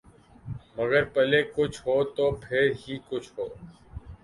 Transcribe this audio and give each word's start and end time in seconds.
مگر 0.77 1.03
پلے 1.13 1.41
کچھ 1.55 1.77
ہو 1.85 1.97
تو 2.15 2.25
پھر 2.41 2.63
ہی 2.81 2.95
کچھ 3.09 3.29
ہو۔ 3.35 3.45